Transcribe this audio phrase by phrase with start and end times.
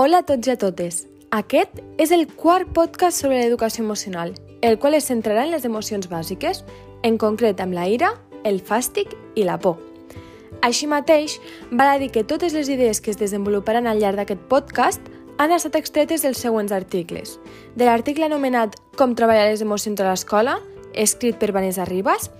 [0.00, 1.00] Hola a tots i a totes.
[1.34, 4.30] Aquest és el quart podcast sobre l'educació emocional,
[4.62, 6.60] el qual es centrarà en les emocions bàsiques,
[7.02, 8.12] en concret amb la ira,
[8.46, 9.80] el fàstic i la por.
[10.62, 11.40] Així mateix,
[11.72, 15.10] val a dir que totes les idees que es desenvoluparan al llarg d'aquest podcast
[15.42, 17.40] han estat extretes dels següents articles.
[17.74, 20.60] De l'article anomenat Com treballar les emocions a l'escola,
[20.94, 22.30] escrit per Vanessa Ribas,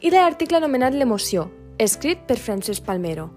[0.00, 3.28] i de l'article anomenat L'emoció, escrit per Francesc Palmero.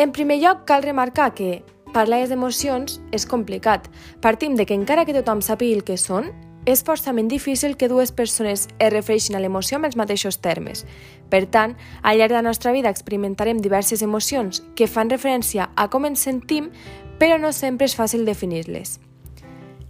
[0.00, 1.60] En primer lloc, cal remarcar que
[1.94, 3.86] Parlar les emocions és complicat.
[4.20, 6.32] Partim de que encara que tothom sàpiga el que són,
[6.66, 10.82] és forçament difícil que dues persones es refereixin a l'emoció amb els mateixos termes.
[11.30, 15.86] Per tant, al llarg de la nostra vida experimentarem diverses emocions que fan referència a
[15.92, 16.72] com ens sentim,
[17.20, 18.98] però no sempre és fàcil definir-les.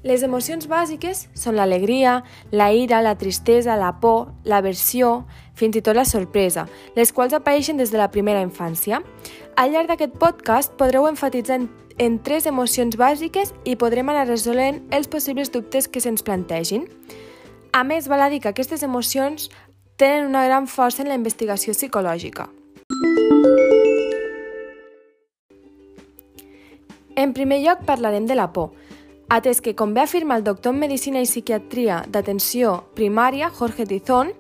[0.04, 2.18] Les emocions bàsiques són l'alegria,
[2.52, 5.24] la ira, la tristesa, la por, l'aversió,
[5.56, 9.00] fins i tot la sorpresa, les quals apareixen des de la primera infància.
[9.56, 14.80] Al llarg d'aquest podcast podreu enfatitzar en en tres emocions bàsiques i podrem anar resolent
[14.94, 16.88] els possibles dubtes que se'ns plantegin.
[17.72, 19.50] A més, val a dir que aquestes emocions
[19.97, 22.48] tenen una gran força en la investigació psicològica.
[27.14, 28.72] En primer lloc parlarem de la por,
[29.34, 34.32] atès que, com bé afirma el doctor en Medicina i Psiquiatria d'Atenció Primària, Jorge Tizón,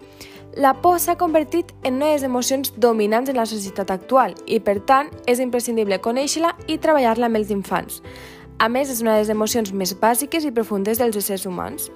[0.54, 4.60] la por s'ha convertit en una de les emocions dominants en la societat actual i,
[4.62, 8.02] per tant, és imprescindible conèixer-la i treballar-la amb els infants.
[8.62, 11.90] A més, és una de les emocions més bàsiques i profundes dels éssers humans.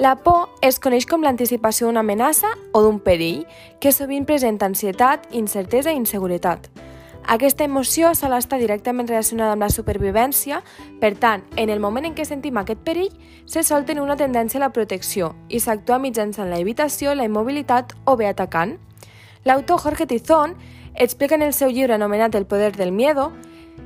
[0.00, 3.44] La por es coneix com l'anticipació d'una amenaça o d'un perill,
[3.78, 6.70] que sovint presenta ansietat, incertesa i inseguretat.
[7.30, 10.58] Aquesta emoció sol estar directament relacionada amb la supervivència,
[11.00, 13.12] per tant, en el moment en què sentim aquest perill,
[13.46, 17.94] se sol tenir una tendència a la protecció i s'actua mitjançant la evitació, la immobilitat
[18.04, 18.74] o bé atacant.
[19.44, 20.56] L'autor Jorge Tizón
[20.94, 23.32] explica en el seu llibre anomenat El poder del miedo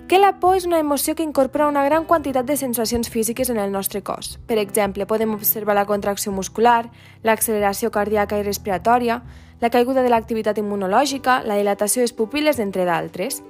[0.07, 3.59] que la por és una emoció que incorpora una gran quantitat de sensacions físiques en
[3.59, 4.39] el nostre cos.
[4.47, 6.93] Per exemple, podem observar la contracció muscular,
[7.27, 9.23] l'acceleració cardíaca i respiratòria,
[9.61, 13.43] la caiguda de l'activitat immunològica, la dilatació de les pupil·les, entre d'altres.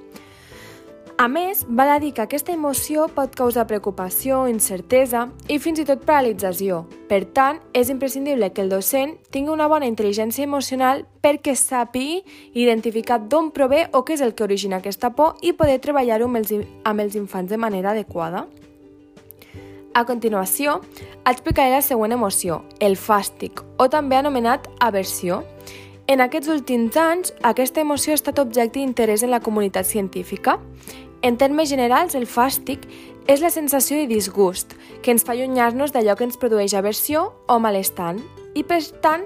[1.17, 5.85] A més, val a dir que aquesta emoció pot causar preocupació, incertesa i fins i
[5.89, 6.83] tot paralització.
[7.09, 12.21] Per tant, és imprescindible que el docent tingui una bona intel·ligència emocional perquè sàpigui
[12.61, 16.37] identificar d'on prové o què és el que origina aquesta por i poder treballar-ho amb,
[16.37, 16.53] els,
[16.85, 18.45] amb els infants de manera adequada.
[19.97, 20.83] A continuació,
[21.25, 25.41] explicaré la següent emoció, el fàstic, o també anomenat aversió.
[26.07, 30.59] En aquests últims anys, aquesta emoció ha estat objecte d'interès en la comunitat científica.
[31.21, 32.85] En termes generals, el fàstic
[33.27, 37.59] és la sensació de disgust, que ens fa allunyar-nos d'allò que ens produeix aversió o
[37.59, 38.15] malestar,
[38.55, 39.25] i per tant,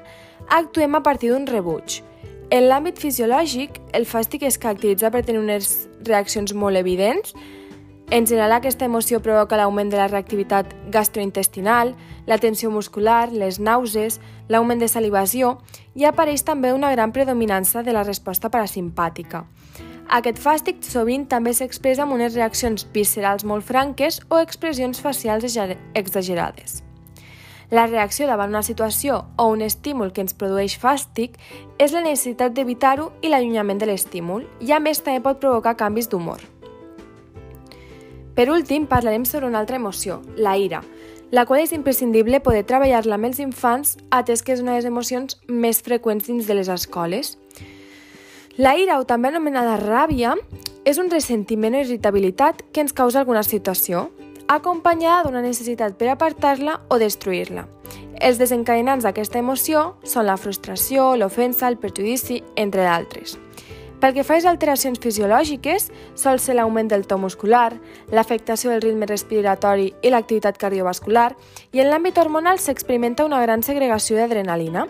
[0.50, 2.02] actuem a partir d'un rebuig.
[2.52, 7.35] En l'àmbit fisiològic, el fàstic es caracteritza per tenir unes reaccions molt evidents,
[8.12, 11.94] en general, aquesta emoció provoca l'augment de la reactivitat gastrointestinal,
[12.28, 14.19] la tensió muscular, les nàusees,
[14.52, 15.53] l'augment de salivació
[15.96, 19.46] i apareix també una gran predominança de la resposta parasimpàtica.
[20.11, 25.45] Aquest fàstic sovint també s'expressa amb unes reaccions viscerals molt franques o expressions facials
[25.95, 26.81] exagerades.
[27.72, 31.38] La reacció davant una situació o un estímul que ens produeix fàstic
[31.79, 36.11] és la necessitat d'evitar-ho i l'allunyament de l'estímul, i a més també pot provocar canvis
[36.11, 36.43] d'humor.
[38.35, 40.83] Per últim, parlarem sobre una altra emoció, la ira,
[41.31, 44.91] la qual és imprescindible poder treballar-la amb els infants atès que és una de les
[44.91, 47.38] emocions més freqüents dins de les escoles.
[48.57, 50.34] La ira, o també anomenada ràbia,
[50.84, 54.09] és un ressentiment o irritabilitat que ens causa alguna situació,
[54.51, 57.67] acompanyada d'una necessitat per apartar-la o destruir-la.
[58.19, 63.38] Els desencadenants d'aquesta emoció són la frustració, l'ofensa, el perjudici, entre d'altres.
[64.01, 67.75] Pel que fa a les alteracions fisiològiques, sol ser l'augment del to muscular,
[68.11, 71.35] l'afectació del ritme respiratori i l'activitat cardiovascular,
[71.72, 74.88] i en l'àmbit hormonal s'experimenta una gran segregació d'adrenalina.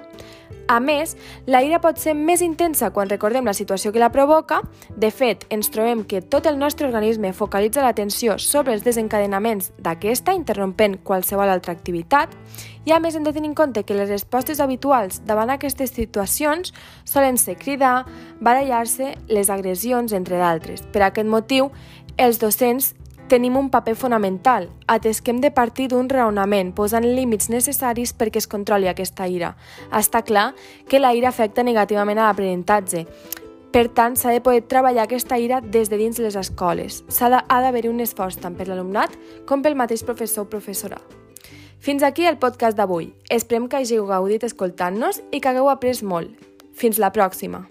[0.71, 1.15] A més,
[1.47, 4.61] la ira pot ser més intensa quan recordem la situació que la provoca.
[4.95, 10.35] De fet, ens trobem que tot el nostre organisme focalitza l'atenció sobre els desencadenaments d'aquesta,
[10.37, 12.33] interrompent qualsevol altra activitat,
[12.85, 16.73] i a més hem de tenir en compte que les respostes habituals davant aquestes situacions
[17.05, 18.05] solen ser cridar,
[18.39, 20.81] barallar-se, les agressions, entre d'altres.
[20.93, 21.69] Per aquest motiu,
[22.17, 22.93] els docents
[23.31, 28.41] tenim un paper fonamental, atès que hem de partir d'un raonament, posant límits necessaris perquè
[28.41, 29.53] es controli aquesta ira.
[29.95, 30.49] Està clar
[30.91, 33.05] que la ira afecta negativament a l'aprenentatge.
[33.71, 37.05] Per tant, s'ha de poder treballar aquesta ira des de dins les escoles.
[37.07, 39.15] S'ha d'haver-hi un esforç tant per l'alumnat
[39.47, 40.99] com pel mateix professor o professora.
[41.79, 43.13] Fins aquí el podcast d'avui.
[43.31, 46.35] Esperem que hàgiu gaudit escoltant-nos i que hagueu après molt.
[46.75, 47.63] Fins la pròxima!